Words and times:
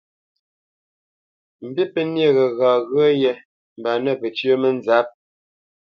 Mbî 1.67 1.83
pə́ 1.93 2.03
nyê 2.13 2.29
ghəgha 2.37 2.71
ghyə́yé 2.91 3.33
mba 3.77 3.91
nə̂ 4.03 4.13
pəcyə́ 4.21 4.55
mənzǎp. 4.61 5.07